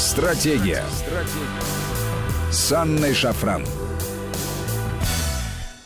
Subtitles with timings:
[0.00, 0.82] Стратегия.
[0.96, 2.50] Стратегия.
[2.50, 3.66] С Анной Шафран.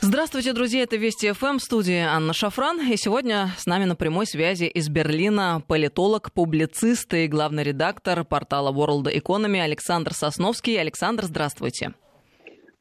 [0.00, 2.80] Здравствуйте, друзья, это Вести ФМ, в студии Анна Шафран.
[2.92, 8.72] И сегодня с нами на прямой связи из Берлина политолог, публицист и главный редактор портала
[8.72, 10.80] World Economy Александр Сосновский.
[10.80, 11.94] Александр, здравствуйте.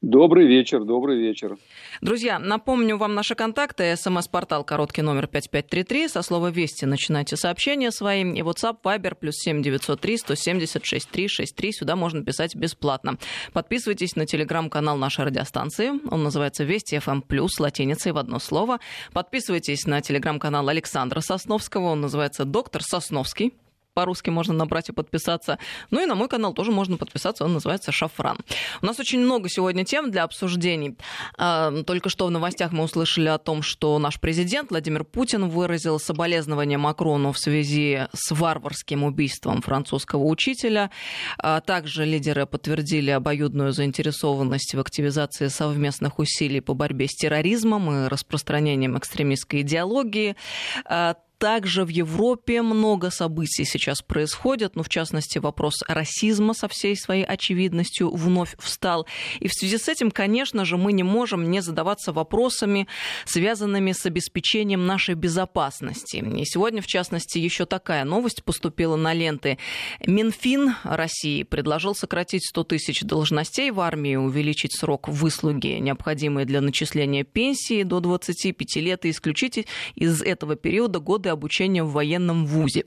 [0.03, 1.57] Добрый вечер, добрый вечер.
[2.01, 3.95] Друзья, напомню вам наши контакты.
[3.95, 6.09] СМС-портал короткий номер 5533.
[6.09, 8.21] Со слова «Вести» начинайте сообщения свои.
[8.23, 11.71] И WhatsApp, Viber, плюс 7903 176 363.
[11.71, 13.17] Сюда можно писать бесплатно.
[13.53, 15.91] Подписывайтесь на телеграм-канал нашей радиостанции.
[16.11, 18.79] Он называется «Вести FM+,» плюс латиницей в одно слово.
[19.13, 21.85] Подписывайтесь на телеграм-канал Александра Сосновского.
[21.85, 23.53] Он называется «Доктор Сосновский»
[23.93, 25.59] по-русски можно набрать и подписаться.
[25.91, 28.37] Ну и на мой канал тоже можно подписаться, он называется «Шафран».
[28.81, 30.97] У нас очень много сегодня тем для обсуждений.
[31.37, 35.99] А, только что в новостях мы услышали о том, что наш президент Владимир Путин выразил
[35.99, 40.89] соболезнования Макрону в связи с варварским убийством французского учителя.
[41.37, 48.07] А, также лидеры подтвердили обоюдную заинтересованность в активизации совместных усилий по борьбе с терроризмом и
[48.07, 50.35] распространением экстремистской идеологии.
[51.43, 57.25] Также в Европе много событий сейчас происходит, ну, в частности, вопрос расизма со всей своей
[57.25, 59.05] очевидностью вновь встал.
[59.41, 62.87] И в связи с этим, конечно же, мы не можем не задаваться вопросами,
[63.25, 66.23] связанными с обеспечением нашей безопасности.
[66.39, 69.57] И сегодня, в частности, еще такая новость поступила на ленты.
[70.07, 77.25] Минфин России предложил сократить 100 тысяч должностей в армии, увеличить срок выслуги, необходимый для начисления
[77.25, 82.85] пенсии до 25 лет, и исключить из этого периода годы обучения в военном вузе.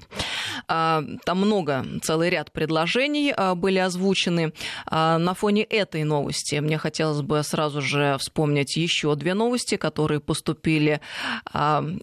[0.69, 4.53] А, там много, целый ряд предложений а, были озвучены.
[4.87, 10.21] А, на фоне этой новости мне хотелось бы сразу же вспомнить еще две новости, которые
[10.21, 11.01] поступили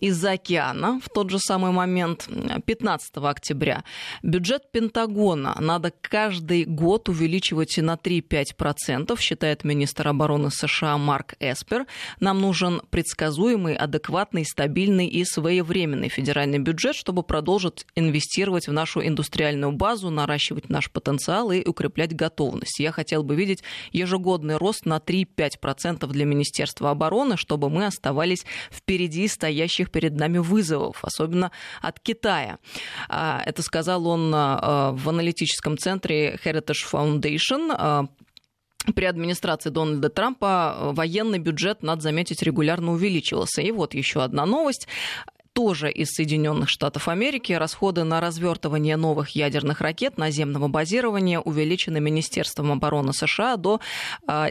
[0.02, 2.27] из-за океана в тот же самый момент,
[2.66, 3.83] 15 октября.
[4.21, 11.86] Бюджет Пентагона надо каждый год увеличивать на 3-5%, считает министр обороны США Марк Эспер.
[12.19, 19.05] Нам нужен предсказуемый, адекватный, стабильный и своевременный федеральный федеральный бюджет, чтобы продолжить инвестировать в нашу
[19.05, 22.80] индустриальную базу, наращивать наш потенциал и укреплять готовность.
[22.80, 29.27] Я хотел бы видеть ежегодный рост на 3-5% для Министерства обороны, чтобы мы оставались впереди
[29.27, 31.52] стоящих перед нами вызовов, особенно
[31.82, 32.58] от Китая.
[33.10, 38.08] А, это сказал он а, в аналитическом центре Heritage Foundation а,
[38.95, 43.61] при администрации Дональда Трампа военный бюджет, надо заметить, регулярно увеличивался.
[43.61, 44.88] И вот еще одна новость
[45.53, 47.53] тоже из Соединенных Штатов Америки.
[47.53, 53.80] Расходы на развертывание новых ядерных ракет наземного базирования увеличены Министерством обороны США до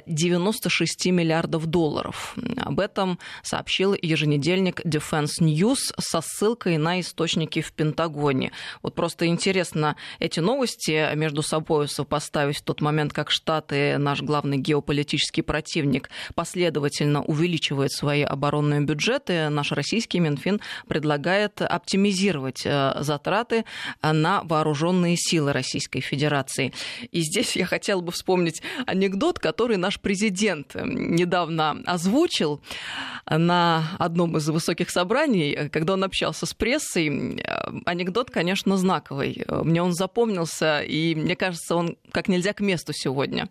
[0.06, 2.36] 96 а, миллиардов долларов.
[2.56, 8.52] Об этом сообщил еженедельник Defense News со ссылкой на источники в Пентагоне.
[8.82, 14.58] Вот просто интересно эти новости между собой сопоставить в тот момент, как Штаты, наш главный
[14.58, 19.48] геополитический противник, последовательно увеличивает свои оборонные бюджеты.
[19.48, 20.60] Наш российский Минфин
[20.92, 23.64] предлагает оптимизировать э, затраты
[24.02, 26.74] э, на вооруженные силы Российской Федерации.
[27.12, 32.60] И здесь я хотела бы вспомнить анекдот, который наш президент э, недавно озвучил
[33.26, 37.42] на одном из высоких собраний, когда он общался с прессой.
[37.86, 39.46] Анекдот, конечно, знаковый.
[39.48, 43.48] Мне он запомнился, и мне кажется, он как нельзя к месту сегодня.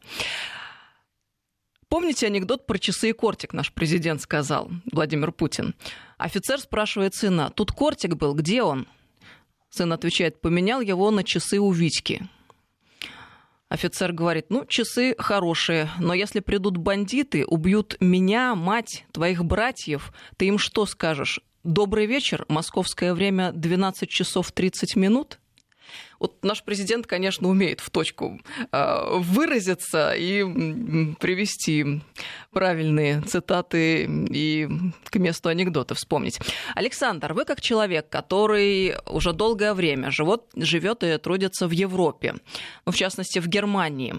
[1.92, 5.76] Помните анекдот про часы и кортик наш президент сказал, Владимир Путин?
[6.22, 8.88] Офицер спрашивает сына, тут кортик был, где он?
[9.72, 12.30] Сын отвечает, поменял его на часы у Витьки.
[13.70, 20.46] Офицер говорит, ну, часы хорошие, но если придут бандиты, убьют меня, мать, твоих братьев, ты
[20.46, 21.40] им что скажешь?
[21.64, 25.40] Добрый вечер, московское время 12 часов 30 минут?
[26.22, 28.40] Вот наш президент, конечно, умеет в точку
[28.72, 30.44] а, выразиться и
[31.16, 32.02] привести
[32.52, 34.70] правильные цитаты и
[35.06, 36.40] к месту анекдоты вспомнить.
[36.76, 42.36] Александр, вы как человек, который уже долгое время живет, живет и трудится в Европе,
[42.86, 44.14] ну, в частности, в Германии,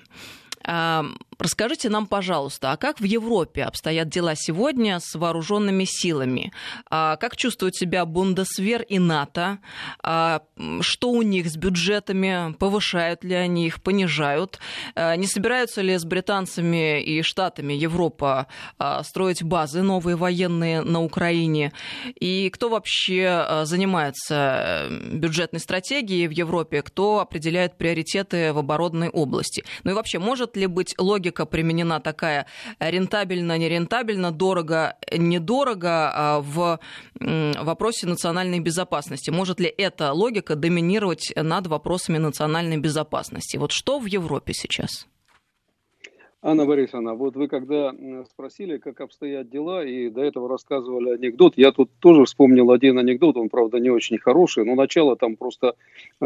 [1.42, 6.52] Расскажите нам, пожалуйста, а как в Европе обстоят дела сегодня с вооруженными силами?
[6.88, 9.58] А как чувствуют себя Бундесвер и НАТО?
[10.04, 10.42] А
[10.82, 12.54] что у них с бюджетами?
[12.60, 14.60] Повышают ли они их, понижают?
[14.94, 18.46] А не собираются ли с британцами и штатами Европа
[19.02, 21.72] строить базы новые военные на Украине?
[22.20, 26.82] И кто вообще занимается э, бюджетной стратегией в Европе?
[26.82, 29.64] Кто определяет приоритеты в оборонной области?
[29.82, 32.46] Ну и вообще, может ли быть логика применена такая
[32.78, 36.78] рентабельно, нерентабельно, дорого, недорого а, в
[37.20, 39.30] вопросе национальной безопасности?
[39.30, 43.56] Может ли эта логика доминировать над вопросами национальной безопасности?
[43.56, 45.06] Вот что в Европе сейчас?
[46.44, 47.94] Анна Борисовна, вот вы когда
[48.28, 53.36] спросили, как обстоят дела, и до этого рассказывали анекдот, я тут тоже вспомнил один анекдот,
[53.36, 55.76] он, правда, не очень хороший, но начало там просто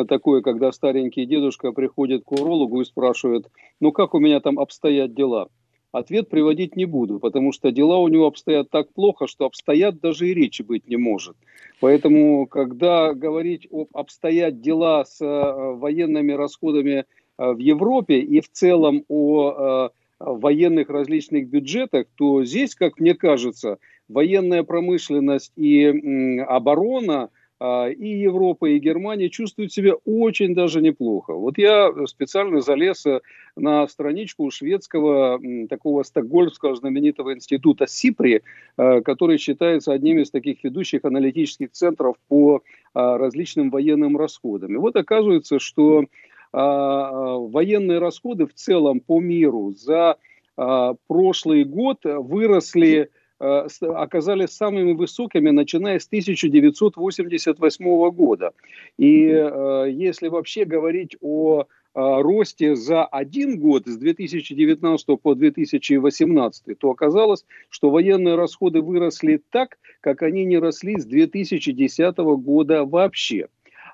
[0.09, 5.15] такое, когда старенький дедушка приходит к урологу и спрашивает, ну как у меня там обстоят
[5.15, 5.49] дела?
[5.93, 10.29] Ответ приводить не буду, потому что дела у него обстоят так плохо, что обстоят даже
[10.29, 11.37] и речи быть не может.
[11.79, 17.05] Поэтому, когда говорить об обстоят дела с э, военными расходами
[17.39, 23.15] э, в Европе и в целом о э, военных различных бюджетах, то здесь, как мне
[23.15, 23.79] кажется,
[24.09, 31.33] военная промышленность и оборона а, и Европа, и Германия чувствуют себя очень даже неплохо.
[31.33, 33.21] Вот я специально залез э,
[33.57, 35.41] на страничку шведского
[35.71, 38.43] такого стокгольмского знаменитого института СИПРИ,
[38.77, 42.63] э, который считается одним из таких ведущих аналитических центров по
[42.95, 44.73] различным военным расходам.
[44.73, 46.05] И вот оказывается, что
[46.53, 50.17] военные расходы в целом по миру за
[50.57, 58.53] а, прошлый год выросли оказались самыми высокими, начиная с 1988 года.
[58.97, 61.67] И если вообще говорить о
[61.97, 69.79] росте за один год, с 2019 по 2018, то оказалось, что военные расходы выросли так,
[70.01, 73.49] как они не росли с 2010 года вообще.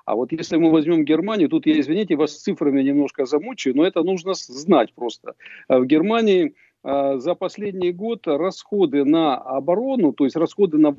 [0.05, 4.03] А вот если мы возьмем Германию, тут я, извините, вас цифрами немножко замучаю, но это
[4.03, 5.35] нужно знать просто.
[5.67, 10.97] А в Германии а, за последний год расходы на оборону, то есть расходы на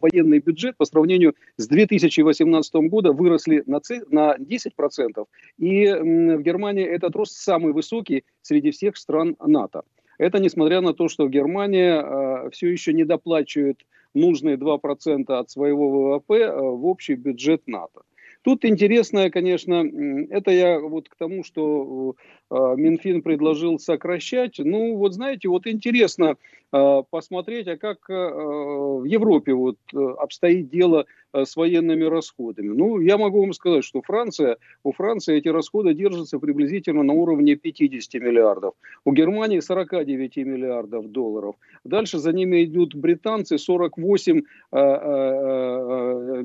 [0.00, 5.24] военный бюджет по сравнению с 2018 годом выросли на, на 10%.
[5.58, 9.82] И в Германии этот рост самый высокий среди всех стран НАТО.
[10.18, 15.90] Это несмотря на то, что Германия э, все еще не доплачивает нужные 2% от своего
[15.90, 18.02] ВВП э, в общий бюджет НАТО.
[18.42, 19.84] Тут интересное, конечно,
[20.30, 22.14] это я вот к тому, что
[22.50, 24.54] э, Минфин предложил сокращать.
[24.58, 26.36] Ну, вот знаете, вот интересно
[26.72, 32.68] э, посмотреть, а как в Европе вот обстоит дело с военными расходами.
[32.68, 37.56] Ну, я могу вам сказать, что Франция, у Франции эти расходы держатся приблизительно на уровне
[37.56, 38.74] 50 миллиардов.
[39.04, 41.56] У Германии 49 миллиардов долларов.
[41.84, 44.42] Дальше за ними идут британцы 48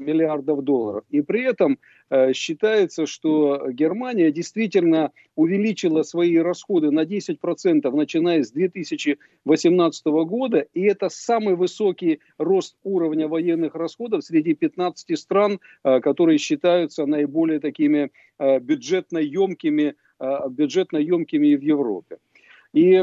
[0.06, 1.04] миллиардов долларов.
[1.10, 1.95] И при этом Э,
[2.34, 11.10] считается, что Германия действительно увеличила свои расходы на 10%, начиная с 2018 года, и это
[11.10, 18.60] самый высокий рост уровня военных расходов среди 15 стран, э, которые считаются наиболее такими э,
[18.60, 19.96] бюджетно емкими,
[20.50, 22.18] бюджетно емкими в Европе.
[22.76, 23.02] И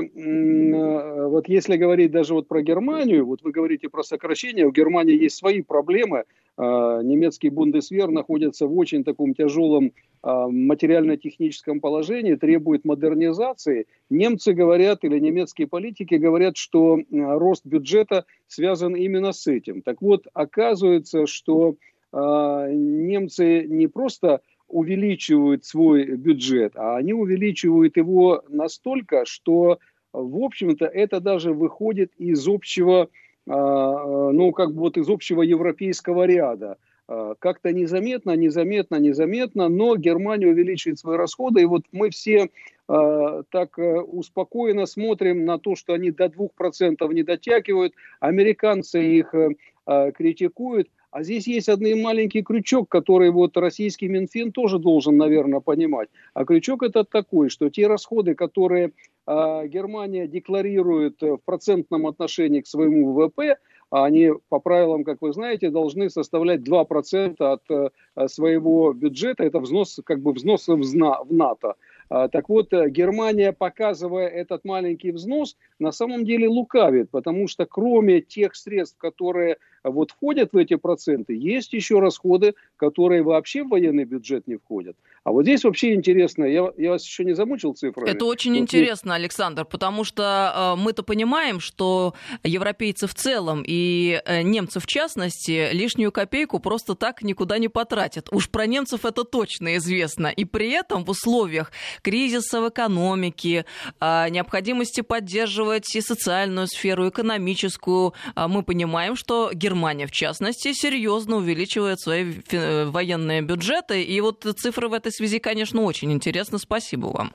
[1.32, 5.37] вот если говорить даже вот про Германию, вот вы говорите про сокращение, у Германии есть
[5.37, 6.25] свои проблемы.
[6.56, 13.87] А, немецкий Бундесвер находится в очень таком тяжелом а, материально-техническом положении, требует модернизации.
[14.10, 19.82] Немцы говорят, или немецкие политики говорят, что рост бюджета связан именно с этим.
[19.82, 21.76] Так вот, оказывается, что
[22.12, 29.78] а, немцы не просто увеличивают свой бюджет, а они увеличивают его настолько, что,
[30.12, 33.08] в общем-то, это даже выходит из общего, а,
[33.46, 36.78] ну, как бы вот из общего европейского ряда.
[37.08, 42.50] А, как-то незаметно, незаметно, незаметно, но Германия увеличивает свои расходы, и вот мы все
[42.88, 49.34] а, так э, успокоенно смотрим на то, что они до 2% не дотягивают, американцы их
[49.34, 55.60] э, критикуют, а здесь есть один маленький крючок, который вот российский Минфин тоже должен, наверное,
[55.60, 56.08] понимать.
[56.32, 58.93] А крючок это такой, что те расходы, которые
[59.26, 63.56] Германия декларирует в процентном отношении к своему ВВП,
[63.93, 67.91] они по правилам, как вы знаете, должны составлять 2% от э,
[68.26, 69.44] своего бюджета.
[69.44, 71.74] Это взнос, как бы взнос в НАТО.
[72.08, 77.67] А, так вот, э, Германия, показывая этот маленький взнос, на самом деле лукавит, потому что
[77.67, 83.69] кроме тех средств, которые вот входят в эти проценты, есть еще расходы, которые вообще в
[83.69, 84.96] военный бюджет не входят.
[85.24, 88.10] А вот здесь вообще интересно, я, я вас еще не замучил цифрами.
[88.10, 94.20] Это очень вот интересно, Александр, потому что э, мы-то понимаем, что европейцы в целом и
[94.24, 98.29] э, немцы в частности лишнюю копейку просто так никуда не потратят.
[98.32, 100.26] Уж про немцев это точно известно.
[100.26, 101.70] И при этом в условиях
[102.02, 103.64] кризиса в экономике,
[104.00, 111.36] э, необходимости поддерживать и социальную сферу, экономическую, э, мы понимаем, что Германия в частности серьезно
[111.36, 114.02] увеличивает свои э, военные бюджеты.
[114.02, 116.58] И вот цифры в этой связи, конечно, очень интересно.
[116.58, 117.32] Спасибо вам.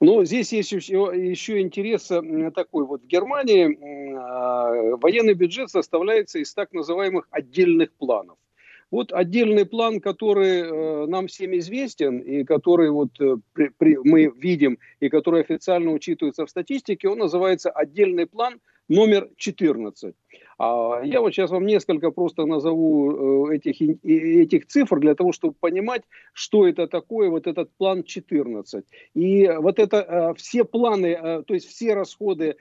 [0.00, 2.10] Но здесь есть еще, еще интерес
[2.54, 2.84] такой.
[2.84, 3.78] Вот в Германии
[4.16, 8.36] а, военный бюджет составляется из так называемых отдельных планов.
[8.90, 14.32] Вот отдельный план, который э, нам всем известен и который вот э, при, при, мы
[14.36, 20.14] видим и который официально учитывается в статистике, он называется отдельный план номер 14.
[20.58, 25.54] А я вот сейчас вам несколько просто назову э, этих, этих цифр для того, чтобы
[25.58, 28.84] понимать, что это такое, вот этот план 14.
[29.14, 32.56] И вот это э, все планы, э, то есть все расходы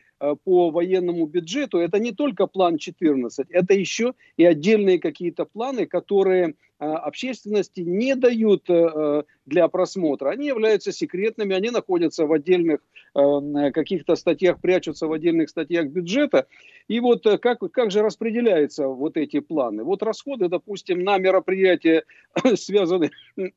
[0.46, 6.56] по военному бюджету, это не только план 14, это еще и отдельные какие-то планы, которые
[6.84, 10.30] общественности не дают для просмотра.
[10.30, 12.80] Они являются секретными, они находятся в отдельных
[13.14, 16.48] каких-то статьях, прячутся в отдельных статьях бюджета.
[16.88, 19.84] И вот как, как же распределяются вот эти планы?
[19.84, 22.04] Вот расходы, допустим, на мероприятия,
[22.56, 23.12] связанные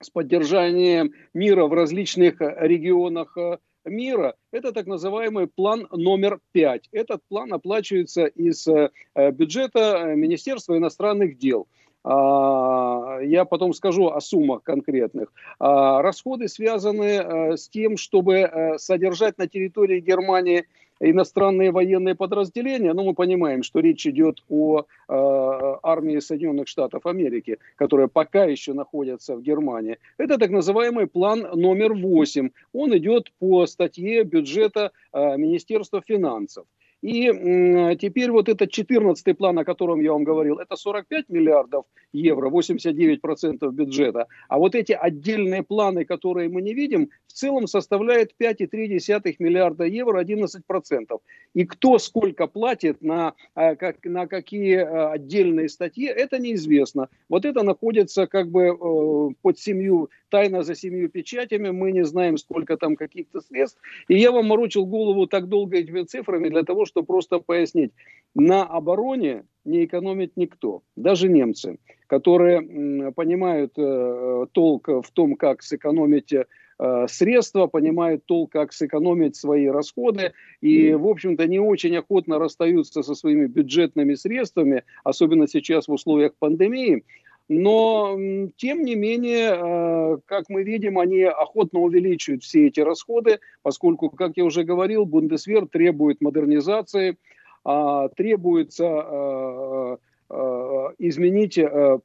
[0.00, 6.88] с поддержанием мира в различных регионах э, мира, это так называемый план номер пять.
[6.90, 8.90] Этот план оплачивается из э,
[9.32, 11.68] бюджета Министерства иностранных дел.
[12.02, 15.32] А, я потом скажу о суммах конкретных.
[15.58, 20.64] А, расходы связаны э, с тем, чтобы содержать на территории Германии
[21.00, 27.58] иностранные военные подразделения, но мы понимаем, что речь идет о э, армии Соединенных Штатов Америки,
[27.76, 29.98] которая пока еще находится в Германии.
[30.18, 32.50] Это так называемый план номер 8.
[32.74, 36.66] Он идет по статье бюджета э, Министерства финансов.
[37.02, 42.50] И теперь вот этот 14 план, о котором я вам говорил, это 45 миллиардов евро,
[42.50, 44.26] 89% бюджета.
[44.48, 50.22] А вот эти отдельные планы, которые мы не видим, в целом составляют 5,3 миллиарда евро,
[50.22, 51.20] 11%.
[51.54, 57.08] И кто сколько платит на, а, как, на какие а, отдельные статьи, это неизвестно.
[57.28, 62.38] Вот это находится как бы э, под семью, тайно за семью печатями, мы не знаем,
[62.38, 63.80] сколько там каких-то средств.
[64.08, 67.92] И я вам морочил голову так долго этими цифрами для того, чтобы просто пояснить.
[68.34, 76.32] На обороне не экономит никто, даже немцы, которые понимают э, толк в том, как сэкономить
[76.32, 76.46] э,
[77.08, 83.14] средства, понимают толк, как сэкономить свои расходы и, в общем-то, не очень охотно расстаются со
[83.14, 87.04] своими бюджетными средствами, особенно сейчас в условиях пандемии.
[87.52, 88.16] Но,
[88.58, 94.36] тем не менее, э, как мы видим, они охотно увеличивают все эти расходы, поскольку, как
[94.36, 97.16] я уже говорил, Бундесвер требует модернизации,
[97.64, 99.96] а, требуется э,
[100.30, 101.58] э, изменить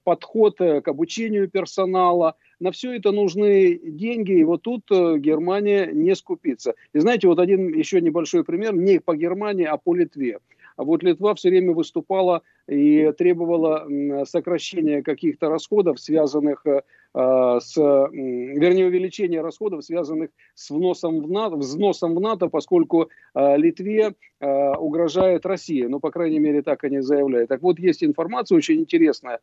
[0.04, 2.38] подход к обучению персонала.
[2.60, 6.74] На все это нужны деньги, и вот тут Германия не скупится.
[6.92, 10.40] И знаете, вот один еще небольшой пример, не по Германии, а по Литве.
[10.76, 13.88] А вот Литва все время выступала и требовала
[14.26, 16.82] сокращения каких-то расходов, связанных э,
[17.14, 24.16] с, вернее, увеличения расходов, связанных с вносом в НАТО, взносом в НАТО, поскольку э, Литве
[24.78, 25.88] угрожает Россия.
[25.90, 27.50] Ну, по крайней мере, так они заявляют.
[27.50, 29.40] Так вот, есть информация очень интересная,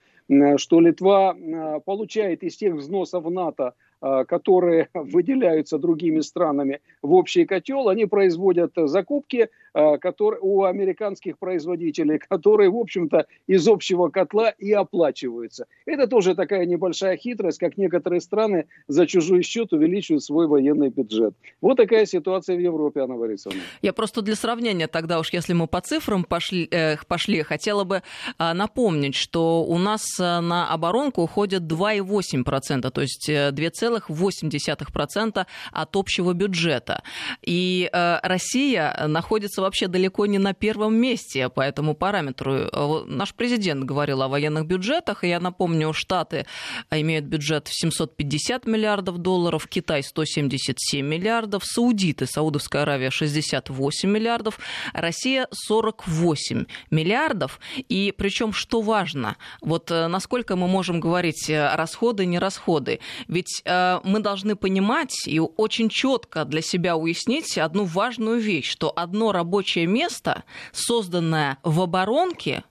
[0.57, 1.37] что Литва
[1.85, 8.73] получает из тех взносов НАТО а, которые выделяются другими странами в общий котел, они производят
[8.75, 15.67] закупки а, которые, у американских производителей, которые, в общем-то, из общего котла и оплачиваются.
[15.87, 21.35] Это тоже такая небольшая хитрость, как некоторые страны за чужой счет увеличивают свой военный бюджет.
[21.61, 23.61] Вот такая ситуация в Европе, Анна Борисовна.
[23.83, 28.03] Я просто для сравнения тогда уж, если мы по цифрам пошли, э, пошли хотела бы
[28.39, 35.97] э, напомнить, что у нас э, на оборонку уходит 2,8%, то есть 2, 2,8% от
[35.97, 37.03] общего бюджета.
[37.43, 43.05] И э, Россия находится вообще далеко не на первом месте по этому параметру.
[43.07, 46.47] Наш президент говорил о военных бюджетах, и я напомню, Штаты
[46.91, 54.59] имеют бюджет в 750 миллиардов долларов, Китай 177 миллиардов, Саудиты, Саудовская Аравия 68 миллиардов,
[54.93, 57.59] Россия 48 миллиардов.
[57.89, 63.01] И причем, что важно, вот э, насколько мы можем говорить э, расходы, не расходы.
[63.29, 68.93] Ведь Э, мы должны понимать и очень четко для себя уяснить одну важную вещь, что
[68.95, 72.65] одно рабочее место, созданное в оборонке,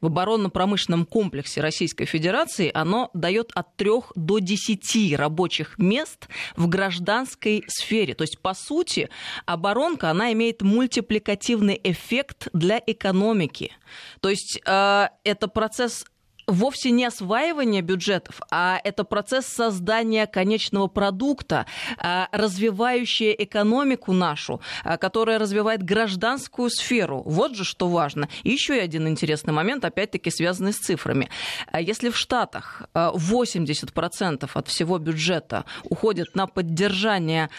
[0.00, 7.64] в оборонно-промышленном комплексе Российской Федерации, оно дает от 3 до 10 рабочих мест в гражданской
[7.68, 8.14] сфере.
[8.14, 9.08] То есть, по сути,
[9.46, 13.72] оборонка, она имеет мультипликативный эффект для экономики.
[14.20, 16.04] То есть, э, это процесс
[16.48, 21.66] вовсе не осваивание бюджетов, а это процесс создания конечного продукта,
[21.98, 27.22] а, развивающая экономику нашу, а, которая развивает гражданскую сферу.
[27.26, 28.28] Вот же что важно.
[28.42, 31.28] И еще один интересный момент, опять-таки связанный с цифрами.
[31.66, 37.50] А, если в Штатах 80% от всего бюджета уходит на поддержание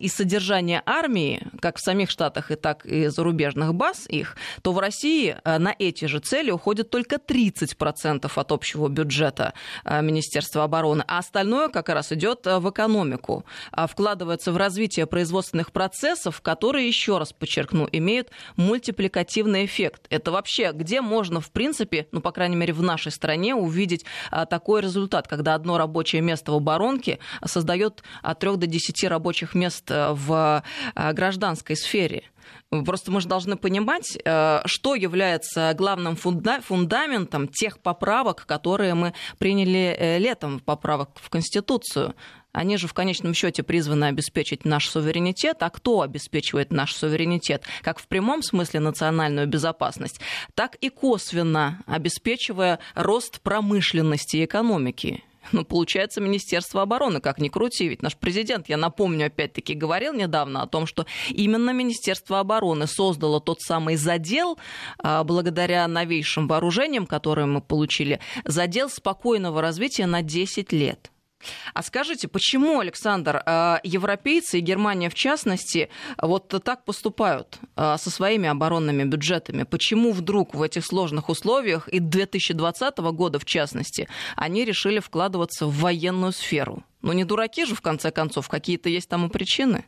[0.00, 4.78] и содержание армии, как в самих Штатах, и так и зарубежных баз их, то в
[4.78, 9.54] России на эти же цели уходит только 30% 10% от общего бюджета
[9.84, 15.06] э, Министерства обороны, а остальное как раз идет э, в экономику, а вкладывается в развитие
[15.06, 20.06] производственных процессов, которые, еще раз подчеркну, имеют мультипликативный эффект.
[20.10, 24.46] Это вообще где можно, в принципе, ну, по крайней мере, в нашей стране увидеть а,
[24.46, 29.90] такой результат, когда одно рабочее место в оборонке создает от 3 до 10 рабочих мест
[29.90, 30.62] э, в
[30.94, 32.24] гражданской сфере.
[32.70, 39.96] Просто мы же должны понимать, э, что является главным фундаментом тех поправок, которые мы приняли
[39.98, 42.14] э, летом, поправок в Конституцию.
[42.56, 45.58] Они же в конечном счете призваны обеспечить наш суверенитет.
[45.60, 47.62] А кто обеспечивает наш суверенитет?
[47.82, 50.20] Как в прямом смысле национальную безопасность,
[50.54, 55.22] так и косвенно обеспечивая рост промышленности и экономики.
[55.52, 57.88] Ну, получается, Министерство обороны, как ни крути.
[57.88, 63.40] Ведь наш президент, я напомню, опять-таки говорил недавно о том, что именно Министерство обороны создало
[63.40, 64.58] тот самый задел,
[64.98, 71.10] а, благодаря новейшим вооружениям, которые мы получили, задел спокойного развития на 10 лет.
[71.74, 75.88] А скажите, почему, Александр, э, европейцы и Германия в частности
[76.20, 79.64] вот так поступают э, со своими оборонными бюджетами?
[79.64, 85.78] Почему вдруг в этих сложных условиях и 2020 года в частности они решили вкладываться в
[85.80, 86.82] военную сферу?
[87.02, 89.84] Ну не дураки же, в конце концов, какие-то есть там и причины.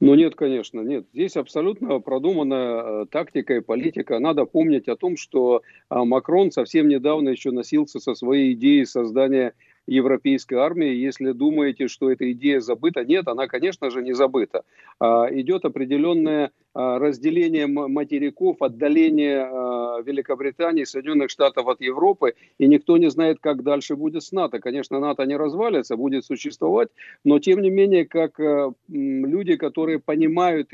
[0.00, 1.06] Ну нет, конечно, нет.
[1.12, 4.18] Здесь абсолютно продуманная э, тактика и политика.
[4.18, 9.54] Надо помнить о том, что Макрон совсем недавно еще носился со своей идеей создания
[9.86, 10.94] европейской армии.
[10.94, 14.62] Если думаете, что эта идея забыта, нет, она, конечно же, не забыта.
[14.98, 22.96] А, идет определенное а, разделение материков, отдаление а, Великобритании, Соединенных Штатов от Европы, и никто
[22.96, 24.58] не знает, как дальше будет с НАТО.
[24.58, 26.88] Конечно, НАТО не развалится, будет существовать,
[27.24, 28.40] но тем не менее, как
[28.88, 30.70] люди, которые понимают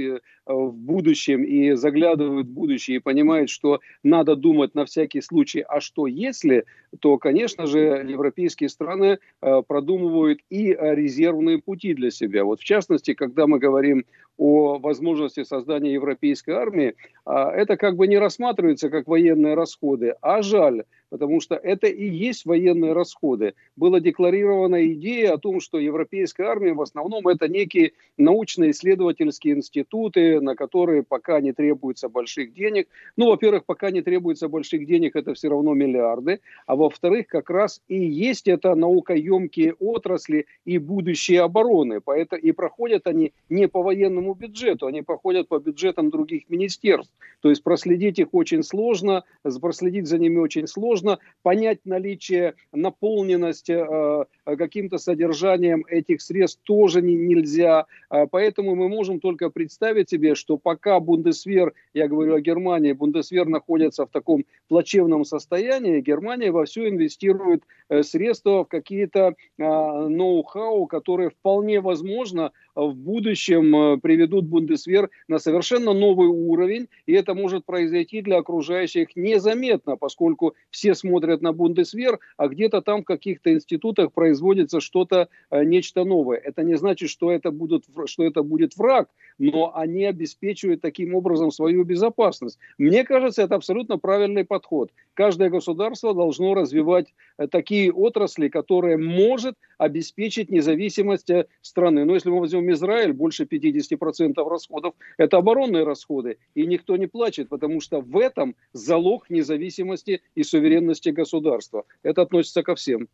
[0.46, 5.80] в будущем и заглядывают в будущее и понимают, что надо думать на всякий случай, а
[5.80, 6.64] что если,
[7.00, 7.78] то, конечно же,
[8.08, 12.44] европейские страны продумывают и резервные пути для себя.
[12.44, 14.04] Вот в частности, когда мы говорим
[14.36, 20.42] о возможности создания европейской армии, а, это как бы не рассматривается как военные расходы, а
[20.42, 23.54] жаль, потому что это и есть военные расходы.
[23.76, 30.54] Была декларирована идея о том, что европейская армия в основном это некие научно-исследовательские институты, на
[30.54, 32.88] которые пока не требуется больших денег.
[33.16, 36.40] Ну, во-первых, пока не требуется больших денег, это все равно миллиарды.
[36.66, 42.00] А во-вторых, как раз и есть это наукоемкие отрасли и будущее обороны.
[42.00, 47.12] Поэтому и проходят они не по военному бюджету, они проходят по бюджетам других министерств.
[47.40, 49.24] То есть проследить их очень сложно,
[49.60, 57.00] проследить за ними очень сложно сложно понять наличие, наполненности э, каким-то содержанием этих средств тоже
[57.00, 57.86] не, нельзя.
[58.10, 63.46] Э, поэтому мы можем только представить себе, что пока Бундесвер, я говорю о Германии, Бундесвер
[63.46, 71.80] находится в таком плачевном состоянии, Германия вовсю инвестирует э, средства в какие-то ноу-хау, которые вполне
[71.80, 72.52] возможно
[72.86, 79.96] в будущем приведут Бундесвер на совершенно новый уровень, и это может произойти для окружающих незаметно,
[79.96, 85.64] поскольку все все смотрят на Бундесвер, а где-то там в каких-то институтах производится что-то, э,
[85.64, 86.38] нечто новое.
[86.38, 91.50] Это не значит, что это, будут, что это будет враг, но они обеспечивают таким образом
[91.50, 92.58] свою безопасность.
[92.78, 94.90] Мне кажется, это абсолютно правильный подход.
[95.18, 102.04] Каждое государство должно развивать э, такие отрасли, которые может обеспечить независимость э, страны.
[102.04, 106.38] Но если мы возьмем Израиль, больше 50% расходов– это оборонные расходы.
[106.54, 111.84] И никто не плачет, потому что в этом залог независимости и суверенности государства.
[112.04, 113.08] Это относится ко всем.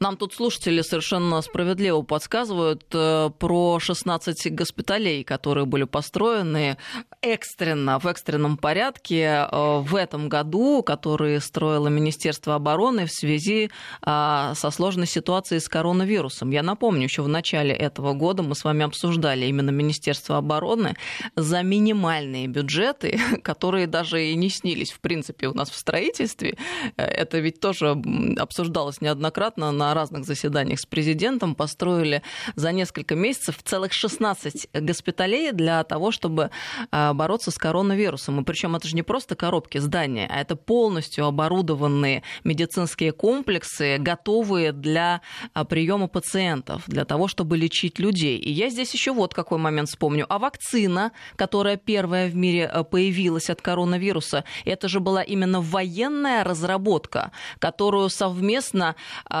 [0.00, 6.76] Нам тут слушатели совершенно справедливо подсказывают э, про 16 госпиталей, которые были построены
[7.20, 13.70] экстренно, в экстренном порядке э, в этом году, которые строило Министерство обороны в связи
[14.06, 16.50] э, со сложной ситуацией с коронавирусом.
[16.50, 20.96] Я напомню, еще в начале этого года мы с вами обсуждали именно Министерство обороны
[21.34, 26.56] за минимальные бюджеты, которые даже и не снились, в принципе, у нас в строительстве.
[26.96, 27.96] Это ведь тоже
[28.38, 32.22] обсуждалось неоднократно неоднократно на разных заседаниях с президентом построили
[32.56, 36.50] за несколько месяцев целых 16 госпиталей для того, чтобы
[36.90, 38.40] а, бороться с коронавирусом.
[38.40, 44.72] И причем это же не просто коробки здания, а это полностью оборудованные медицинские комплексы, готовые
[44.72, 45.20] для
[45.54, 48.38] а, приема пациентов, для того, чтобы лечить людей.
[48.38, 50.26] И я здесь еще вот какой момент вспомню.
[50.28, 56.44] А вакцина, которая первая в мире а, появилась от коронавируса, это же была именно военная
[56.44, 58.94] разработка, которую совместно
[59.30, 59.37] э,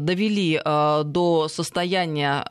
[0.00, 0.60] довели
[1.04, 2.44] до состояния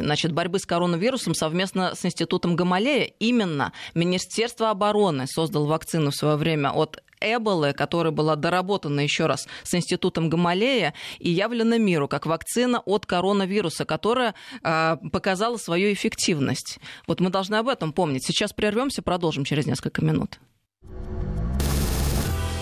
[0.00, 3.12] значит, борьбы с коронавирусом совместно с Институтом Гамалея.
[3.18, 9.46] Именно Министерство обороны создал вакцину в свое время от Эболы, которая была доработана еще раз
[9.62, 16.80] с Институтом Гамалея и явлена миру как вакцина от коронавируса, которая э, показала свою эффективность.
[17.06, 18.26] Вот мы должны об этом помнить.
[18.26, 20.40] Сейчас прервемся, продолжим через несколько минут.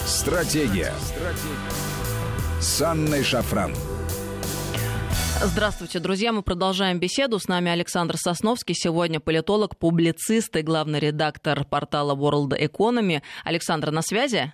[0.04, 0.92] Стратегия.
[1.00, 1.89] Стратегия.
[2.60, 3.74] С Анной Шафран.
[5.42, 6.30] Здравствуйте, друзья.
[6.30, 7.38] Мы продолжаем беседу.
[7.38, 8.74] С нами Александр Сосновский.
[8.74, 13.22] Сегодня политолог, публицист и главный редактор портала World Economy.
[13.44, 14.52] Александр, на связи?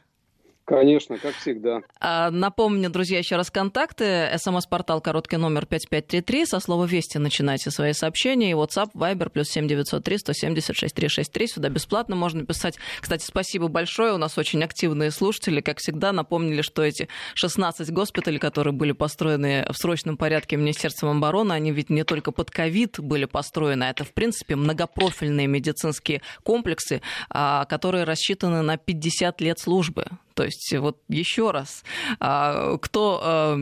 [0.66, 1.83] Конечно, как всегда.
[2.00, 4.29] А, напомню, друзья, еще раз контакты.
[4.37, 6.44] СМС-портал короткий номер 5533.
[6.44, 8.50] Со слова «Вести» начинайте свои сообщения.
[8.50, 11.46] И WhatsApp, Viber, плюс 7903 176 363.
[11.46, 12.79] Сюда бесплатно можно писать.
[13.00, 14.12] Кстати, спасибо большое.
[14.14, 15.61] У нас очень активные слушатели.
[15.61, 21.52] Как всегда, напомнили, что эти 16 госпиталей, которые были построены в срочном порядке Министерством обороны,
[21.52, 27.02] они ведь не только под ковид были построены, а это, в принципе, многопрофильные медицинские комплексы,
[27.31, 30.07] а, которые рассчитаны на 50 лет службы.
[30.37, 31.83] То есть вот еще раз,
[32.20, 33.59] а, кто а,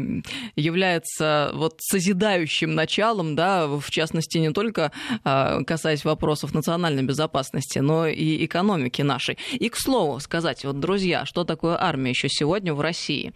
[0.57, 4.91] является вот созидающим началом, да, в частности, не только
[5.23, 9.39] а, касаясь вопросов национальной безопасности, но и экономики нашей.
[9.53, 13.33] И, к слову сказать, вот, друзья, что такое армия еще сегодня в России?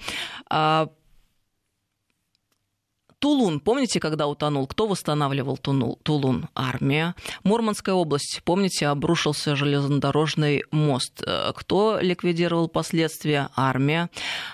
[3.20, 4.68] Тулун, помните, когда утонул?
[4.68, 6.48] Кто восстанавливал Тулун?
[6.54, 7.16] Армия.
[7.42, 11.20] Мурманская область, помните, обрушился железнодорожный мост.
[11.26, 13.48] Э, кто ликвидировал последствия?
[13.56, 14.08] Армия.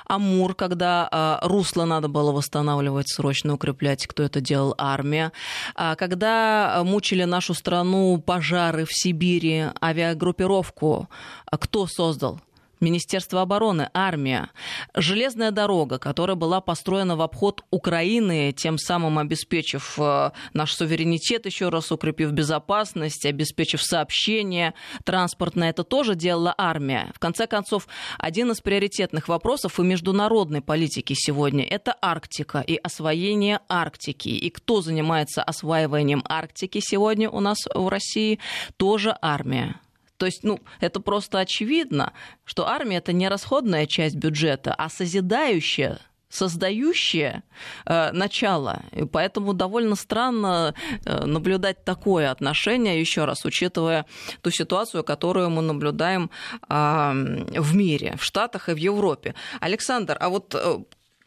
[0.06, 4.74] Амур, когда э, русло надо было восстанавливать, срочно укреплять, кто это делал?
[4.78, 5.32] Армия.
[5.74, 11.10] А когда мучили нашу страну пожары в Сибири, авиагруппировку,
[11.50, 12.40] кто создал?
[12.84, 14.50] Министерство обороны, армия,
[14.94, 21.70] железная дорога, которая была построена в обход Украины, тем самым обеспечив э, наш суверенитет, еще
[21.70, 27.10] раз укрепив безопасность, обеспечив сообщение транспортное, это тоже делала армия.
[27.14, 33.60] В конце концов, один из приоритетных вопросов и международной политики сегодня– это Арктика и освоение
[33.66, 34.28] Арктики.
[34.28, 38.38] И кто занимается осваиванием Арктики сегодня у нас в России?
[38.76, 39.80] Тоже армия.
[40.16, 42.12] То есть, ну, это просто очевидно,
[42.44, 45.98] что армия это не расходная часть бюджета, а созидающая
[46.34, 47.42] создающее
[47.86, 48.82] э, начало.
[48.92, 50.74] И поэтому довольно странно
[51.04, 54.04] э, наблюдать такое отношение, еще раз, учитывая
[54.42, 56.30] ту ситуацию, которую мы наблюдаем
[56.68, 57.12] э,
[57.60, 59.34] в мире, в Штатах и в Европе.
[59.60, 60.78] Александр, а вот э,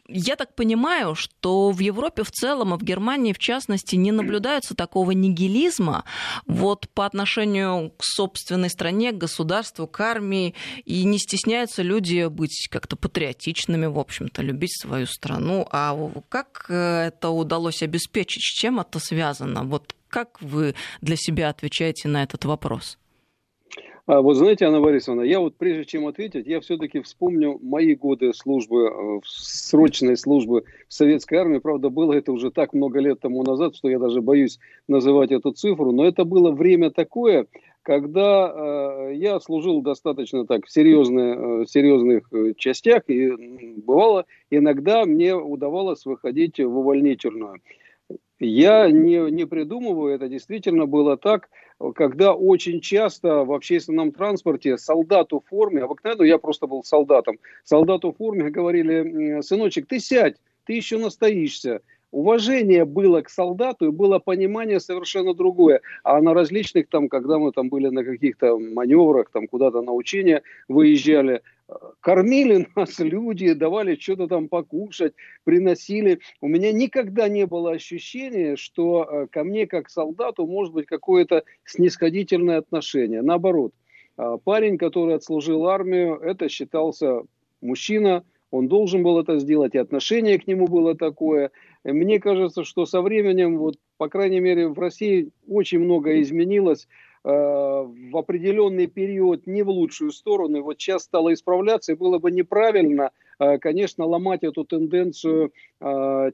[0.08, 4.76] я так понимаю, что в Европе в целом, и в Германии в частности, не наблюдается
[4.76, 6.06] такого нигилизма
[6.46, 12.67] вот по отношению к собственной стране, к государству, к армии, и не стесняются люди быть
[12.72, 15.67] как-то патриотичными, в общем-то, любить свою страну.
[15.72, 15.98] А
[16.30, 18.43] как э, это удалось обеспечить?
[18.43, 19.63] С чем это связано?
[19.63, 22.98] Вот как вы для себя отвечаете на этот вопрос?
[24.08, 28.34] А вот знаете, Анна Борисовна, я вот прежде чем ответить, я все-таки вспомню мои годы
[28.34, 31.58] службы, э, срочной службы в советской армии.
[31.60, 35.52] Правда, было это уже так много лет тому назад, что я даже боюсь называть эту
[35.52, 35.91] цифру.
[35.91, 37.48] Но это было время такое,
[37.84, 43.32] когда э, я служил достаточно так в, серьезные, э, серьезных э, частях, и
[43.76, 47.60] бывало, иногда мне удавалось выходить в увольнительную.
[48.39, 51.50] Я не, не придумываю, это действительно было так,
[51.96, 58.12] когда очень часто в общественном транспорте солдату в форме, обыкновенно я просто был солдатом, солдату
[58.12, 61.82] в форме говорили, сыночек, ты сядь, ты еще настоишься.
[62.12, 65.82] Уважение было к солдату и было понимание совершенно другое.
[66.04, 70.41] А на различных там, когда мы там были на каких-то маневрах, там куда-то на учения
[70.70, 71.41] выезжали,
[72.00, 76.20] кормили нас люди, давали что-то там покушать, приносили.
[76.39, 81.43] У меня никогда не было ощущения, что э, ко мне как солдату может быть какое-то
[81.65, 83.22] снисходительное отношение.
[83.22, 83.74] Наоборот,
[84.17, 87.22] а, парень, который отслужил армию, это считался
[87.62, 91.52] мужчина, он должен был это сделать, и отношение к нему было такое.
[91.93, 96.88] Мне кажется, что со временем, вот, по крайней мере, в России очень многое изменилось.
[97.23, 100.63] Э, в определенный период не в лучшую сторону.
[100.63, 103.12] Вот сейчас стало исправляться, и было бы неправильно
[103.62, 105.52] конечно, ломать эту тенденцию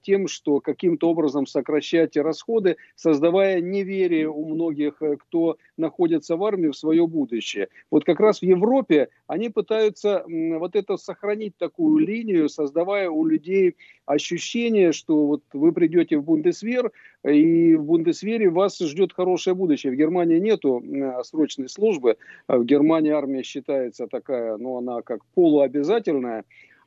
[0.04, 6.78] тем, что каким-то образом сокращать расходы, создавая неверие у многих, кто находится в армии, в
[6.78, 7.68] свое будущее.
[7.92, 13.76] Вот как раз в Европе они пытаются вот это сохранить такую линию, создавая у людей
[14.06, 16.92] ощущение, что вот вы придете в Бундесвер,
[17.26, 19.94] и в Бундесвере вас ждет хорошее будущее.
[19.94, 20.84] В Германии нету
[21.24, 26.44] срочной службы, в Германии армия считается такая, ну она как полуобязательная,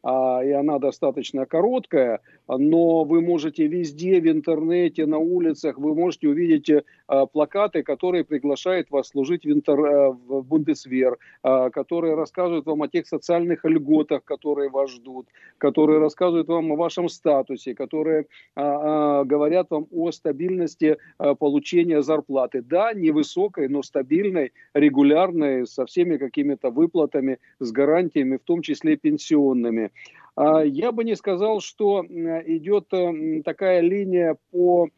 [0.07, 6.71] и она достаточно короткая, но вы можете везде, в интернете, на улицах, вы можете увидеть
[7.09, 12.89] а, плакаты, которые приглашают вас служить в, интер, а, в Бундесвер, которые рассказывают вам о
[12.89, 15.27] тех социальных льготах, которые вас ждут,
[15.59, 20.99] которые рассказывают вам о вашем статусе, которые говорят вам о стабильности
[21.39, 22.63] получения зарплаты.
[22.63, 29.91] Да, невысокой, но стабильной, регулярной, со всеми какими-то выплатами, с гарантиями, в том числе пенсионными.
[30.35, 34.89] А, я бы не сказал, что идет э, такая линия по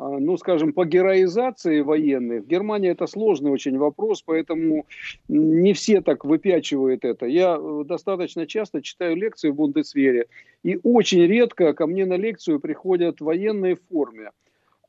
[0.00, 2.44] а, ну, скажем, по героизации военных.
[2.44, 4.86] В Германии это сложный очень вопрос, поэтому
[5.28, 7.26] не все так выпячивают это.
[7.26, 10.26] Я э, достаточно часто читаю лекции в Бундесвере,
[10.62, 14.30] и очень редко ко мне на лекцию приходят военные в форме.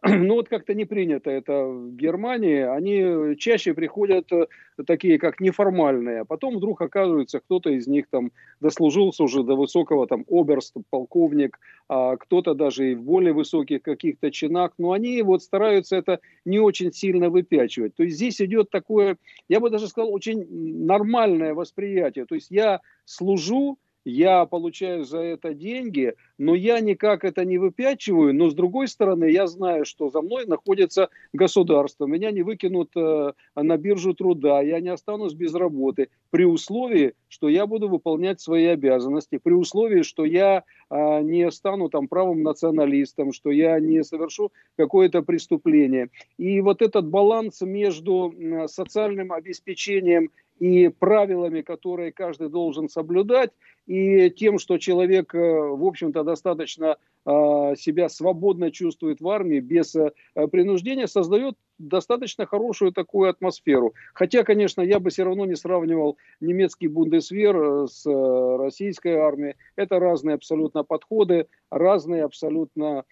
[0.28, 2.62] Ну вот как-то не принято это в Германии.
[2.62, 4.48] Они чаще приходят э,
[4.88, 6.22] такие, как неформальные.
[6.22, 11.60] А потом вдруг оказывается, кто-то из них там дослужился уже до высокого там оберст, полковник,
[11.88, 14.72] а кто-то даже и в более высоких каких-то чинах.
[14.80, 17.96] Но они вот стараются это не очень сильно выпячивать.
[17.96, 19.18] То есть здесь идет такое,
[19.50, 20.48] я бы даже сказал, очень
[20.86, 22.26] нормальное восприятие.
[22.26, 28.34] То есть я служу, я получаю за это деньги, но я никак это не выпячиваю,
[28.34, 33.34] но с другой стороны я знаю, что за мной находится государство, меня не выкинут э,
[33.56, 38.66] на биржу труда, я не останусь без работы, при условии, что я буду выполнять свои
[38.66, 44.52] обязанности, при условии, что я э, не стану там правым националистом, что я не совершу
[44.78, 46.10] какое-то преступление.
[46.38, 48.34] И вот этот баланс между
[48.68, 50.30] социальным обеспечением
[50.62, 53.50] и правилами, которые каждый должен соблюдать,
[53.88, 59.96] и тем, что человек, э, в общем-то, достаточно а, себя свободно чувствует в армии без
[59.96, 60.12] э,
[60.52, 63.96] принуждения, создает достаточно хорошую такую атмосферу.
[64.14, 69.56] Хотя, конечно, я бы все равно не сравнивал немецкий бундесвер э, с российской армией.
[69.76, 73.04] Это разные абсолютно подходы, разные абсолютно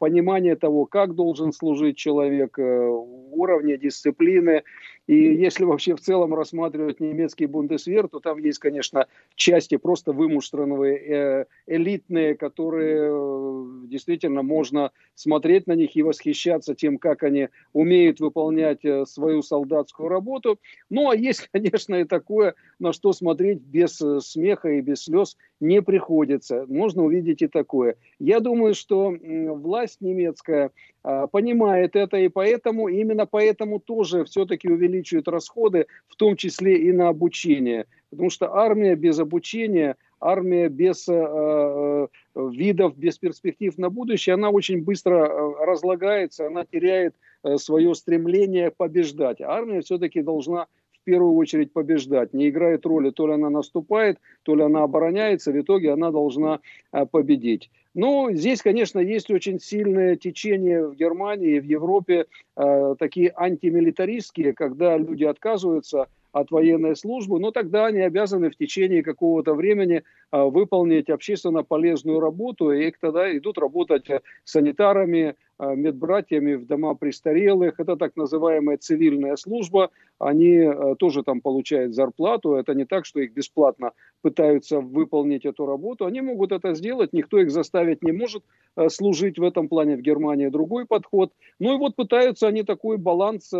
[0.00, 4.64] понимание того, как должен служить человек, уровня дисциплины.
[5.12, 11.46] И если вообще в целом рассматривать немецкий бундесвер, то там есть, конечно, части просто вымуштренные,
[11.66, 19.04] элитные, которые действительно можно смотреть на них и восхищаться тем, как они умеют выполнять э,
[19.04, 20.58] свою солдатскую работу.
[20.88, 25.36] Ну, а есть, конечно, и такое, на что смотреть без э, смеха и без слез
[25.60, 26.64] не приходится.
[26.68, 27.96] Можно увидеть и такое.
[28.18, 30.70] Я думаю, что власть немецкая
[31.02, 37.08] понимает это, и поэтому, именно поэтому тоже все-таки увеличивает расходы, в том числе и на
[37.08, 37.86] обучение.
[38.10, 44.84] Потому что армия без обучения, армия без э, видов, без перспектив на будущее, она очень
[44.84, 45.26] быстро
[45.64, 47.14] разлагается, она теряет
[47.56, 49.40] свое стремление побеждать.
[49.40, 50.68] армия все-таки должна
[51.02, 52.32] в первую очередь побеждать.
[52.32, 56.60] Не играет роли, то ли она наступает, то ли она обороняется, в итоге она должна
[56.92, 57.70] э, победить.
[57.94, 64.96] Но здесь, конечно, есть очень сильное течение в Германии в Европе, э, такие антимилитаристские, когда
[64.96, 71.10] люди отказываются от военной службы, но тогда они обязаны в течение какого-то времени а, выполнить
[71.10, 74.06] общественно полезную работу, и тогда идут работать
[74.44, 77.78] санитарами, а, медбратьями в дома престарелых.
[77.78, 79.90] Это так называемая цивильная служба.
[80.18, 82.54] Они а, тоже там получают зарплату.
[82.54, 83.92] Это не так, что их бесплатно
[84.22, 86.06] пытаются выполнить эту работу.
[86.06, 88.42] Они могут это сделать, никто их заставить не может
[88.88, 90.48] служить в этом плане в Германии.
[90.48, 91.32] Другой подход.
[91.58, 93.52] Ну и вот пытаются они такой баланс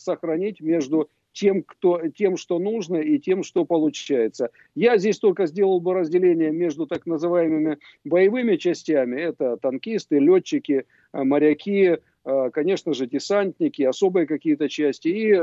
[0.00, 4.50] сохранить между тем, кто, тем, что нужно, и тем, что получается.
[4.74, 9.20] Я здесь только сделал бы разделение между так называемыми боевыми частями.
[9.20, 11.98] Это танкисты, летчики, э, моряки,
[12.52, 15.34] конечно же, десантники, особые какие-то части и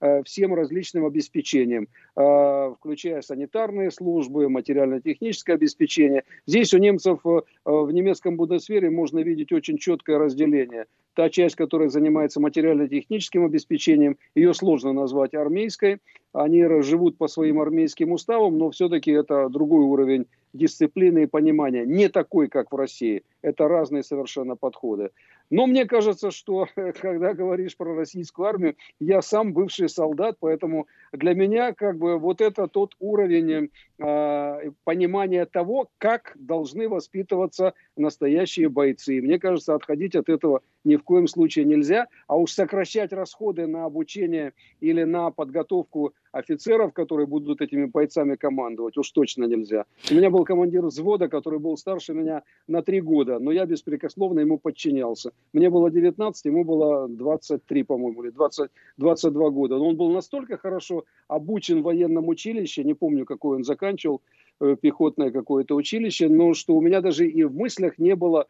[0.00, 6.24] э, всем различным обеспечением, включая санитарные службы, материально-техническое обеспечение.
[6.46, 10.86] Здесь у немцев в немецком Бундесвере можно видеть очень четкое разделение.
[11.14, 15.98] та часть, которая занимается материально-техническим обеспечением, ее сложно назвать армейской.
[16.36, 21.86] Они живут по своим армейским уставам, но все-таки это другой уровень дисциплины и понимания.
[21.86, 23.22] Не такой, как в России.
[23.40, 25.10] Это разные совершенно подходы.
[25.48, 26.66] Но мне кажется, что
[27.00, 32.40] когда говоришь про российскую армию, я сам бывший солдат, поэтому для меня как бы вот
[32.40, 39.18] это тот уровень э, понимания того, как должны воспитываться настоящие бойцы.
[39.18, 43.66] И мне кажется, отходить от этого ни в коем случае нельзя, а уж сокращать расходы
[43.66, 49.84] на обучение или на подготовку офицеров, которые будут этими бойцами командовать, уж точно нельзя.
[50.10, 54.40] У меня был командир взвода, который был старше меня на три года, но я беспрекословно
[54.40, 55.32] ему подчинялся.
[55.52, 59.76] Мне было 19, ему было 23, по-моему, или 20, 22 года.
[59.76, 64.20] Но он был настолько хорошо обучен в военном училище, не помню, какой он заканчивал,
[64.60, 68.46] э, пехотное какое-то училище, но что у меня даже и в мыслях не было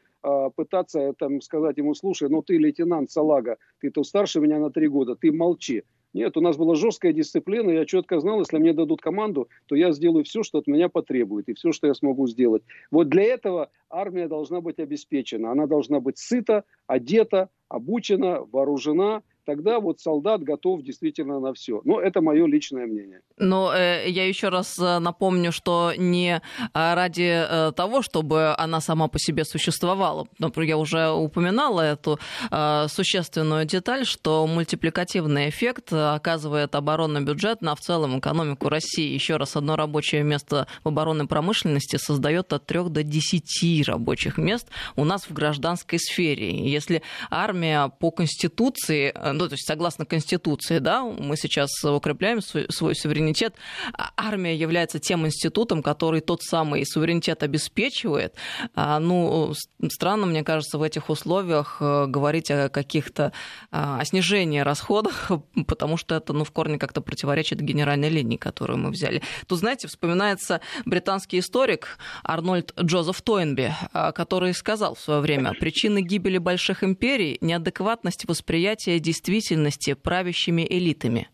[0.56, 5.14] пытаться там, сказать ему, слушай, ну ты лейтенант Салага, ты-то старше меня на три года,
[5.16, 5.84] ты молчи.
[6.12, 9.92] Нет, у нас была жесткая дисциплина, я четко знал, если мне дадут команду, то я
[9.92, 12.62] сделаю все, что от меня потребует, и все, что я смогу сделать.
[12.90, 15.52] Вот для этого армия должна быть обеспечена.
[15.52, 21.80] Она должна быть сыта, одета, обучена, вооружена– тогда вот солдат готов действительно на все.
[21.84, 23.20] Но это мое личное мнение.
[23.38, 26.40] Но э, я еще раз э, напомню, что не э,
[26.74, 30.26] ради э, того, чтобы она сама по себе существовала.
[30.38, 32.18] Например, я уже упоминала эту
[32.50, 39.14] э, существенную деталь, что мультипликативный эффект оказывает оборонный бюджет на в целом экономику России.
[39.14, 44.68] Еще раз, одно рабочее место в оборонной промышленности создает от 3 до 10 рабочих мест
[44.96, 46.68] у нас в гражданской сфере.
[46.68, 52.66] Если армия по Конституции э, ну, то есть согласно Конституции, да, мы сейчас укрепляем свой,
[52.70, 53.54] свой суверенитет,
[53.92, 58.34] а армия является тем институтом, который тот самый суверенитет обеспечивает.
[58.74, 59.54] А, ну,
[59.90, 63.32] странно, мне кажется, в этих условиях э, говорить о каких-то
[63.70, 65.30] а, о снижении расходов,
[65.66, 69.22] потому что это, ну, в корне как-то противоречит генеральной линии, которую мы взяли.
[69.46, 73.74] Тут, знаете, вспоминается британский историк Арнольд Джозеф Тойнби,
[74.14, 81.28] который сказал в свое время, причины гибели больших империй– неадекватность восприятия действительности действительности правящими элитами.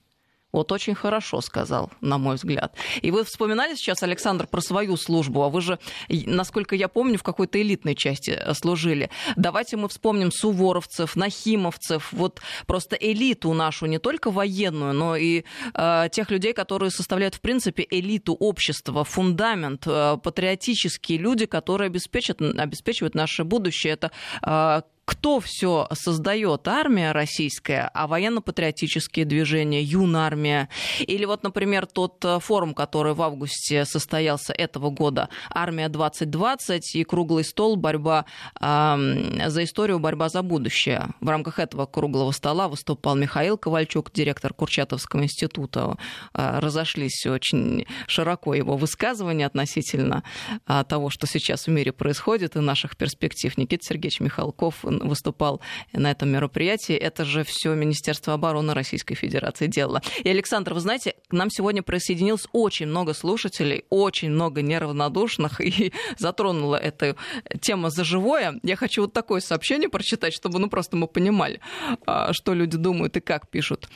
[0.52, 2.74] Вот очень хорошо сказал, на мой взгляд.
[3.00, 5.78] И вы вспоминали сейчас, Александр, про свою службу, а вы же,
[6.10, 9.08] насколько я помню, в какой-то элитной части э, служили.
[9.36, 16.08] Давайте мы вспомним суворовцев, нахимовцев, вот просто элиту нашу, не только военную, но и э,
[16.12, 23.14] тех людей, которые составляют, в принципе, элиту общества, фундамент, э, патриотические люди, которые обеспечат, обеспечивают
[23.14, 23.94] наше будущее.
[23.94, 24.10] Это
[24.42, 26.68] э, кто все создает?
[26.68, 30.68] Армия российская, а военно-патриотические движения, юнармия.
[31.00, 37.04] Или вот, например, тот э, форум, который в августе состоялся этого года, «Армия 2020» и
[37.04, 38.26] круглый стол «Борьба
[38.60, 41.08] э, за историю, борьба за будущее».
[41.20, 45.96] В рамках этого круглого стола выступал Михаил Ковальчук, директор Курчатовского института.
[46.32, 50.22] Э, разошлись очень широко его высказывания относительно
[50.68, 53.56] э, того, что сейчас в мире происходит и наших перспектив.
[53.58, 55.60] Никита Сергеевич Михалков выступал
[55.92, 56.94] на этом мероприятии.
[56.94, 60.02] Это же все Министерство обороны Российской Федерации делало.
[60.22, 65.92] И, Александр, вы знаете, к нам сегодня присоединилось очень много слушателей, очень много неравнодушных, и
[66.18, 67.16] затронула эта
[67.60, 68.60] тема за живое.
[68.62, 71.60] Я хочу вот такое сообщение прочитать, чтобы ну, просто мы понимали,
[72.06, 73.88] а, что люди думают и как пишут.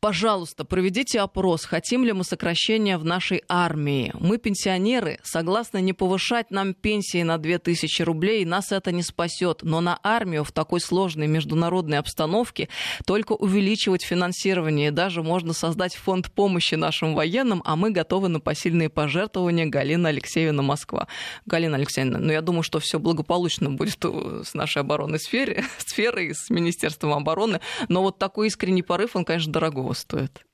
[0.00, 4.12] Пожалуйста, проведите опрос, хотим ли мы сокращения в нашей армии.
[4.20, 9.60] Мы, пенсионеры, согласны не повышать нам пенсии на 2000 рублей, нас это не спасет.
[9.62, 12.68] Но на армию в такой сложной международной обстановке
[13.06, 14.90] только увеличивать финансирование.
[14.90, 19.64] Даже можно создать фонд помощи нашим военным, а мы готовы на посильные пожертвования.
[19.66, 21.08] Галина Алексеевна, Москва.
[21.46, 26.50] Галина Алексеевна, ну я думаю, что все благополучно будет с нашей оборонной сфере, сферой, с
[26.50, 27.60] Министерством обороны.
[27.88, 30.44] Но вот такой искренний порыв, он, конечно, дорогой дорого стоит.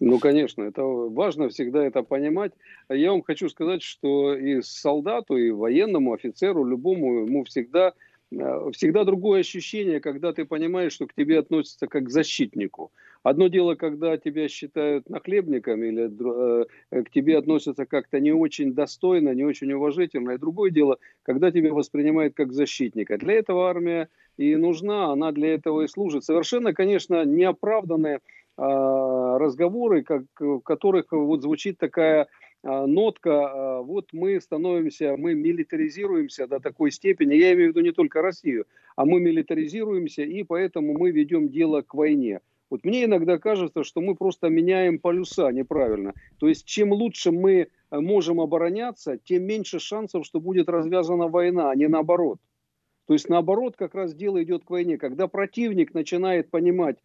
[0.00, 2.52] Ну, конечно, это важно всегда это понимать.
[2.88, 7.92] Я вам хочу сказать, что и солдату, и военному офицеру, любому, ему всегда,
[8.32, 12.90] э, всегда другое ощущение, когда ты понимаешь, что к тебе относятся как к защитнику.
[13.22, 16.10] Одно дело, когда тебя считают нахлебником или
[16.90, 20.32] э, к тебе относятся как-то не очень достойно, не очень уважительно.
[20.32, 23.18] И другое дело, когда тебя воспринимают как защитника.
[23.18, 26.24] Для этого армия и нужна, она для этого и служит.
[26.24, 28.18] Совершенно, конечно, неоправданные
[28.64, 32.28] разговоры, как, в которых вот звучит такая
[32.64, 33.30] а, нотка,
[33.78, 38.22] а, вот мы становимся, мы милитаризируемся до такой степени, я имею в виду не только
[38.22, 42.40] Россию, а мы милитаризируемся, и поэтому мы ведем дело к войне.
[42.70, 46.14] Вот мне иногда кажется, что мы просто меняем полюса неправильно.
[46.38, 51.74] То есть чем лучше мы можем обороняться, тем меньше шансов, что будет развязана война, а
[51.74, 52.38] не наоборот.
[53.06, 54.96] То есть наоборот, как раз дело идет к войне.
[54.96, 56.96] Когда противник начинает понимать,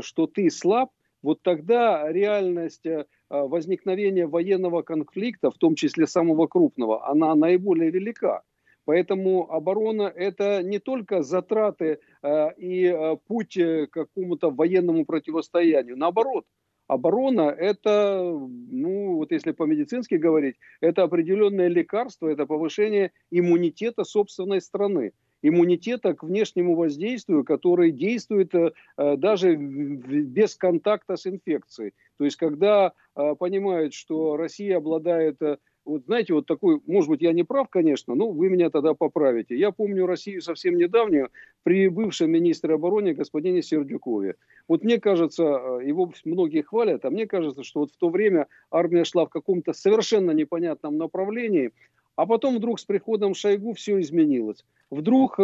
[0.00, 0.90] что ты слаб,
[1.22, 2.86] вот тогда реальность
[3.30, 8.42] возникновения военного конфликта, в том числе самого крупного, она наиболее велика.
[8.84, 15.96] Поэтому оборона– это не только затраты э, и э, путь к какому-то военному противостоянию.
[15.96, 16.46] Наоборот,
[16.88, 25.12] оборона– это, ну, вот если по-медицински говорить, это определенное лекарство, это повышение иммунитета собственной страны
[25.42, 28.72] иммунитета к внешнему воздействию, который действует э,
[29.16, 31.92] даже без контакта с инфекцией.
[32.18, 37.22] То есть, когда э, понимают, что Россия обладает э, вот знаете, вот такой, может быть,
[37.22, 39.58] я не прав, конечно, но вы меня тогда поправите.
[39.58, 41.30] Я помню Россию совсем недавнюю
[41.64, 44.36] при бывшем министре обороны господине Сердюкове.
[44.68, 48.46] Вот мне кажется, э, его многие хвалят, а мне кажется, что вот в то время
[48.70, 51.72] армия шла в каком-то совершенно непонятном направлении,
[52.16, 54.64] а потом вдруг с приходом Шойгу все изменилось.
[54.90, 55.42] Вдруг э,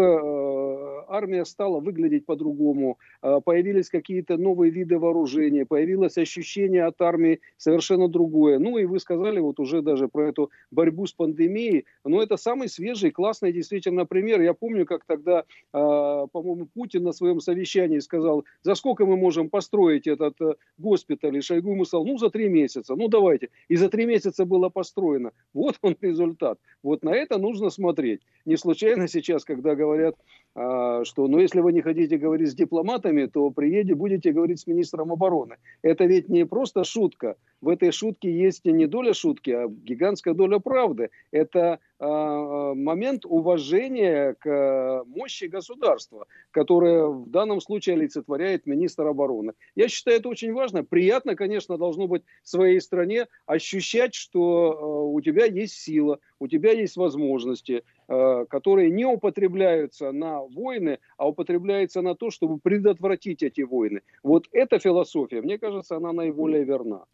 [1.09, 8.09] армия стала выглядеть по-другому, э, появились какие-то новые виды вооружения, появилось ощущение от армии совершенно
[8.09, 8.59] другое.
[8.59, 12.69] Ну и вы сказали вот уже даже про эту борьбу с пандемией, но это самый
[12.69, 14.43] свежий, классный действительно пример.
[14.43, 19.49] Я помню, как тогда, э, по-моему, Путин на своем совещании сказал, за сколько мы можем
[19.49, 23.49] построить этот э, госпиталь, и Шойгу ему сказал, ну за три месяца, ну давайте.
[23.69, 25.33] И за три месяца было построено.
[25.55, 26.58] Вот он результат.
[26.83, 28.21] Вот на это нужно смотреть.
[28.45, 30.15] Не случайно сейчас, когда говорят,
[30.55, 34.67] а, что, ну, если вы не хотите говорить с дипломатами, то приедете, будете говорить с
[34.67, 35.57] министром обороны.
[35.83, 37.37] Это ведь не просто шутка.
[37.61, 41.11] В этой шутке есть не доля шутки, а гигантская доля правды.
[41.33, 49.55] Это момент уважения к мощи государства, которое в данном случае олицетворяет министр обороны.
[49.75, 50.85] Я считаю, это очень важно.
[50.85, 56.73] Приятно, конечно, должно быть в своей стране ощущать, что у тебя есть сила, у тебя
[56.73, 63.61] есть возможности, Э, которые не употребляются на войны, а употребляются на то, чтобы предотвратить эти
[63.61, 64.01] войны.
[64.23, 67.05] Вот эта философия, мне кажется, она наиболее верна.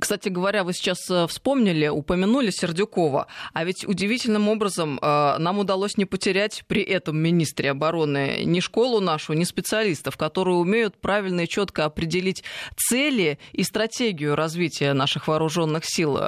[0.00, 5.96] Кстати говоря, вы сейчас э, вспомнили, упомянули Сердюкова, а ведь удивительным образом э, нам удалось
[5.96, 11.48] не потерять при этом министре обороны ни школу нашу, ни специалистов, которые умеют правильно и
[11.48, 12.42] четко определить
[12.76, 16.18] цели и стратегию развития наших вооруженных сил.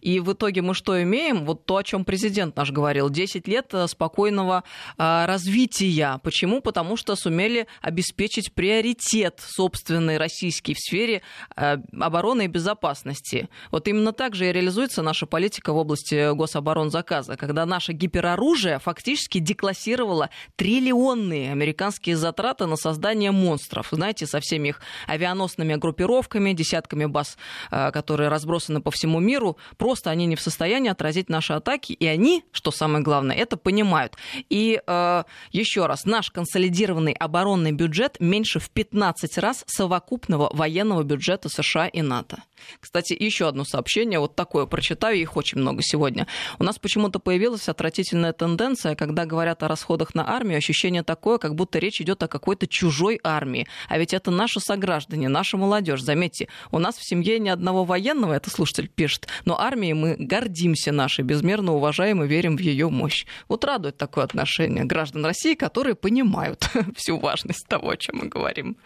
[0.00, 1.44] И в итоге мы что имеем?
[1.44, 4.62] Вот то, о чем президент наш говорил, 10 лет э, спокойного
[4.96, 6.20] э, развития.
[6.22, 6.60] Почему?
[6.60, 11.22] Потому что сумели обеспечить приоритет собственный российский в сфере
[11.56, 13.48] э, обороны и безопасности.
[13.72, 19.38] Вот именно так же и реализуется наша политика в области гособоронзаказа, когда наше гипероружие фактически
[19.38, 23.88] деклассировало триллионные американские затраты на создание монстров.
[23.90, 27.36] Знаете, со всеми их авианосными группировками, десятками баз,
[27.70, 32.44] которые разбросаны по всему миру, просто они не в состоянии отразить наши атаки, и они,
[32.52, 34.16] что самое это понимают.
[34.48, 41.48] И э, еще раз, наш консолидированный оборонный бюджет меньше в 15 раз совокупного военного бюджета
[41.48, 42.42] США и НАТО.
[42.80, 46.26] Кстати, еще одно сообщение, вот такое прочитаю, их очень много сегодня.
[46.58, 51.54] У нас почему-то появилась отвратительная тенденция, когда говорят о расходах на армию, ощущение такое, как
[51.54, 53.66] будто речь идет о какой-то чужой армии.
[53.88, 56.02] А ведь это наши сограждане, наша молодежь.
[56.02, 60.92] Заметьте, у нас в семье ни одного военного, это слушатель пишет, но армией мы гордимся
[60.92, 63.26] нашей, безмерно уважаем и верим в ее мощь.
[63.48, 68.76] Вот радует такое отношение граждан России, которые понимают всю важность того, о чем мы говорим.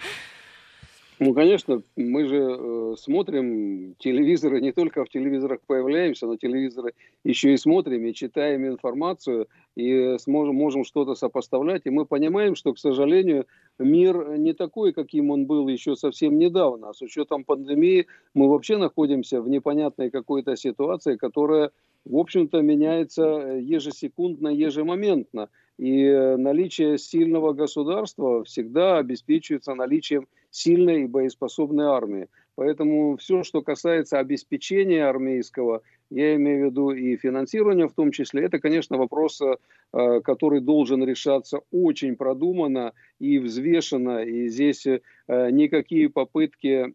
[1.24, 7.52] Ну, конечно, мы же э, смотрим телевизоры, не только в телевизорах появляемся, но телевизоры еще
[7.52, 9.46] и смотрим, и читаем информацию,
[9.76, 11.82] и сможем, можем что-то сопоставлять.
[11.84, 13.46] И мы понимаем, что, к сожалению,
[13.78, 16.88] мир не такой, каким он был еще совсем недавно.
[16.88, 21.70] А с учетом пандемии мы вообще находимся в непонятной какой-то ситуации, которая
[22.05, 25.48] в общем-то, меняется э, ежесекундно, ежемоментно.
[25.78, 32.28] И э, наличие сильного государства всегда обеспечивается наличием сильной и боеспособной армии.
[32.57, 38.44] Поэтому все, что касается обеспечения армейского, я имею в виду и финансирования в том числе,
[38.44, 44.22] это, конечно, вопрос, э, который должен решаться очень продуманно и взвешенно.
[44.24, 44.86] И здесь
[45.28, 46.92] никакие попытки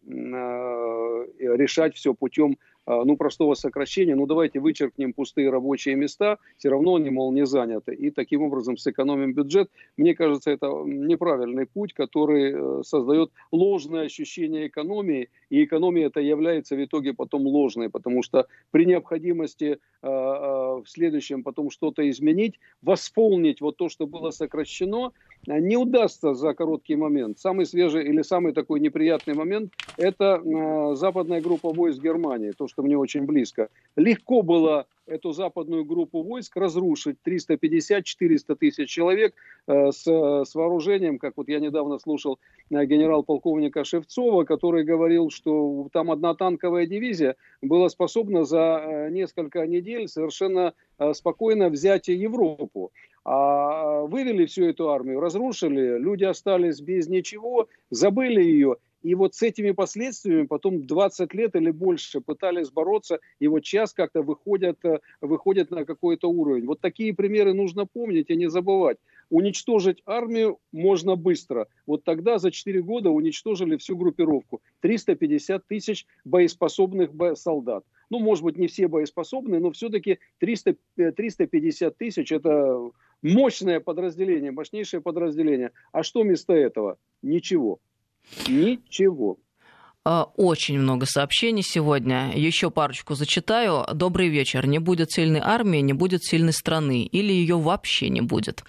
[1.40, 7.10] решать все путем ну, простого сокращения, ну, давайте вычеркнем пустые рабочие места, все равно они,
[7.10, 9.70] мол, не заняты, и таким образом сэкономим бюджет.
[9.96, 16.76] Мне кажется, это неправильный путь, который э, создает ложное ощущение экономии, и экономия это является
[16.76, 22.58] в итоге потом ложной, потому что при необходимости э, э, в следующем потом что-то изменить,
[22.82, 25.12] восполнить вот то, что было сокращено,
[25.46, 27.38] не удастся за короткий момент.
[27.38, 32.96] Самый свежий или самый такой неприятный момент– это западная группа войск Германии, то, что мне
[32.98, 33.68] очень близко.
[33.96, 39.34] Легко было эту западную группу войск разрушить 350-400 тысяч человек
[39.66, 42.38] э, с, с вооружением, как вот я недавно слушал
[42.70, 49.66] э, генерал-полковника Шевцова, который говорил, что там одна танковая дивизия была способна за э, несколько
[49.66, 50.74] недель совершенно
[51.12, 52.90] спокойно взять Европу.
[53.30, 59.42] А вывели всю эту армию, разрушили, люди остались без ничего, забыли ее– и вот с
[59.42, 64.98] этими последствиями потом 20 лет или больше пытались бороться, и вот сейчас как-то выходят, э,
[65.20, 66.66] выходят на какой-то уровень.
[66.66, 68.98] Вот такие примеры нужно помнить и не забывать.
[69.30, 71.68] Уничтожить армию можно быстро.
[71.86, 74.62] Вот тогда за 4 года уничтожили всю группировку.
[74.80, 77.84] 350 тысяч боеспособных солдат.
[78.10, 82.90] Ну, может быть, не все боеспособные, но все-таки 300, 350 тысяч– это
[83.22, 85.72] мощное подразделение, мощнейшее подразделение.
[85.92, 86.98] А что вместо этого?
[87.22, 87.80] Ничего.
[88.46, 89.38] Ничего.
[90.04, 92.32] А, очень много сообщений сегодня.
[92.34, 93.84] Еще парочку зачитаю.
[93.92, 94.66] Добрый вечер.
[94.66, 97.02] Не будет сильной армии, не будет сильной страны.
[97.04, 98.64] Или ее вообще не будет.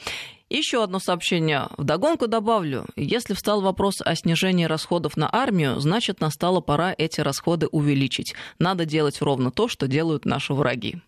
[0.50, 1.68] Еще одно сообщение.
[1.78, 2.86] Вдогонку добавлю.
[2.96, 8.34] Если встал вопрос о снижении расходов на армию, значит, настала пора эти расходы увеличить.
[8.58, 11.02] Надо делать ровно то, что делают наши враги.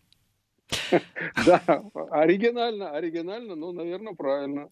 [1.45, 1.61] Да,
[2.11, 4.69] оригинально, оригинально, но, наверное, правильно.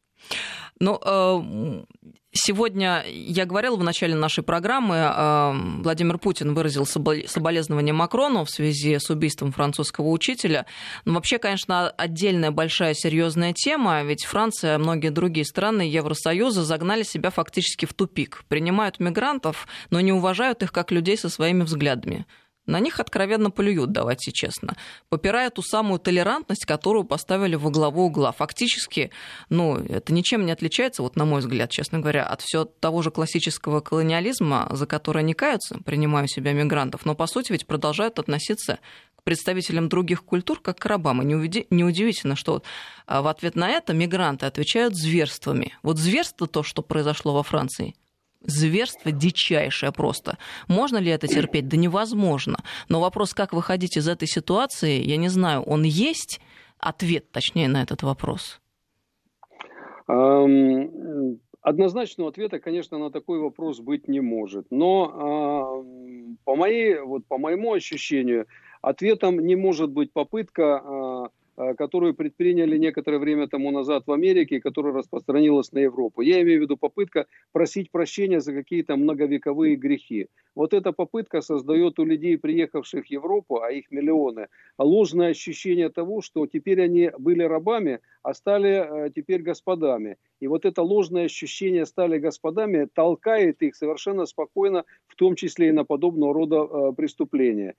[0.80, 1.84] Ну, э,
[2.32, 8.98] сегодня я говорила в начале нашей программы, э, Владимир Путин выразил соболезнования Макрону в связи
[8.98, 10.66] с убийством французского учителя.
[11.04, 17.30] Но вообще, конечно, отдельная большая серьезная тема, ведь Франция, многие другие страны Евросоюза загнали себя
[17.30, 18.44] фактически в тупик.
[18.48, 22.26] Принимают мигрантов, но не уважают их как людей со своими взглядами
[22.70, 24.76] на них откровенно плюют, давайте честно.
[25.10, 28.32] Попирая ту самую толерантность, которую поставили во главу угла.
[28.32, 29.12] Фактически,
[29.50, 33.12] ну, это ничем не отличается, вот на мой взгляд, честно говоря, от всего того же
[33.12, 38.80] классического колониализма, за который они каются, принимая себя мигрантов, но, по сути, ведь продолжают относиться
[39.16, 41.22] к представителям других культур как к рабам.
[41.22, 42.64] И неудивительно, что
[43.06, 45.74] а, в ответ на это мигранты отвечают зверствами.
[45.84, 47.96] Вот зверство то, что произошло во Франции–
[48.42, 50.38] зверство дичайшее просто.
[50.68, 51.68] Можно ли это терпеть?
[51.68, 52.58] Да невозможно.
[52.88, 56.40] Но вопрос, как выходить из этой ситуации, я не знаю, он есть?
[56.78, 58.62] Ответ, точнее, на этот вопрос.
[61.62, 64.68] Однозначного ответа, конечно, на такой вопрос быть не может.
[64.72, 65.84] Но
[66.46, 68.48] по, моей, вот, по моему ощущению,
[68.82, 70.82] ответом не может быть попытка
[71.20, 71.26] Э,
[71.78, 76.22] которую предприняли некоторое время тому назад в Америке, и которая распространилась на Европу.
[76.22, 80.28] Я имею в виду попытка просить прощения за какие-то многовековые грехи.
[80.56, 84.48] Вот эта попытка создает у людей, приехавших в Европу, а их миллионы,
[84.78, 90.18] ложное ощущение того, что теперь они были рабами, а стали э, теперь господами.
[90.40, 95.72] И вот это ложное ощущение стали господами толкает их совершенно спокойно, в том числе и
[95.72, 97.76] на подобного рода э, преступления.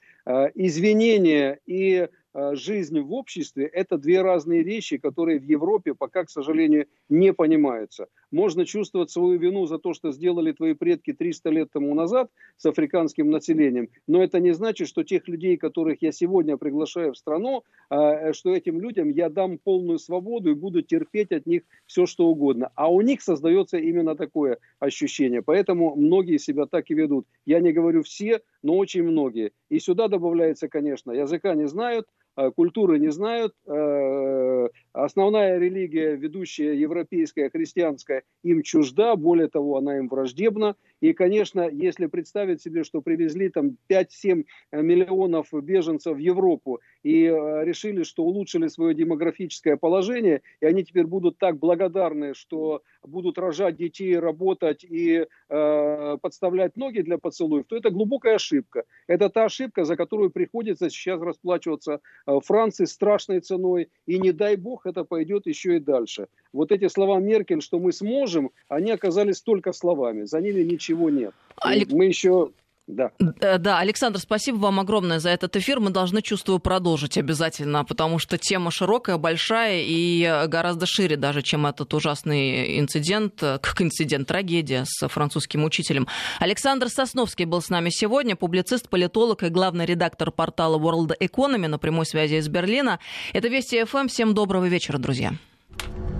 [0.55, 6.31] Извинения и Э, жизнь в обществе– это две разные вещи, которые в Европе пока, к
[6.31, 8.07] сожалению, не понимаются.
[8.31, 12.67] Можно чувствовать свою вину за то, что сделали твои предки 300 лет тому назад с
[12.67, 17.65] африканским населением, но это не значит, что тех людей, которых я сегодня приглашаю в страну,
[17.91, 22.27] э, что этим людям я дам полную свободу и буду терпеть от них все, что
[22.27, 22.71] угодно.
[22.75, 25.43] А у них создается именно такое ощущение.
[25.43, 27.27] Поэтому многие себя так и ведут.
[27.47, 29.53] Я не говорю все, но очень многие.
[29.69, 32.07] И сюда добавляется, конечно, языка не знают,
[32.37, 33.55] Э, культуры не знают.
[33.67, 40.77] Э, основная религия, ведущая европейская, христианская, им чужда, более того, она им враждебна.
[41.01, 47.65] И, конечно, если представить себе, что привезли там 5-7 миллионов беженцев в Европу и э,
[47.65, 53.77] решили, что улучшили свое демографическое положение, и они теперь будут так благодарны, что будут рожать
[53.77, 58.85] детей, работать и э, подставлять ноги для поцелуев, то это глубокая ошибка.
[59.07, 64.57] Это та ошибка, за которую приходится сейчас расплачиваться э, Франции страшной ценой, и не дай
[64.57, 66.29] бог это пойдет еще и дальше.
[66.53, 71.33] Вот эти слова Меркель, что мы сможем, они оказались только словами, за ними ничего нет.
[71.57, 71.91] Алек...
[71.91, 72.51] Мы еще
[72.91, 73.13] да.
[73.59, 75.81] да, Александр, спасибо вам огромное за этот эфир.
[75.81, 81.67] Мы должны, чувствую, продолжить обязательно, потому что тема широкая, большая и гораздо шире даже, чем
[81.67, 86.09] этот ужасный инцидент, как инцидент, трагедия с французским учителем.
[86.39, 91.79] Александр Сосновский был с нами сегодня, публицист, политолог и главный редактор портала World Economy на
[91.79, 92.99] прямой связи из Берлина.
[93.33, 94.09] Это Вести ФМ.
[94.09, 95.33] Всем доброго вечера, друзья.